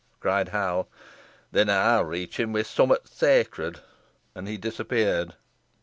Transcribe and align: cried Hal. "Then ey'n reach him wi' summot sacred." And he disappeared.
cried 0.19 0.49
Hal. 0.49 0.87
"Then 1.51 1.69
ey'n 1.69 2.03
reach 2.07 2.39
him 2.39 2.53
wi' 2.53 2.63
summot 2.63 3.07
sacred." 3.07 3.81
And 4.33 4.47
he 4.47 4.57
disappeared. 4.57 5.35